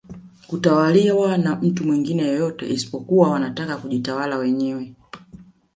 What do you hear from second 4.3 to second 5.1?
wenyewe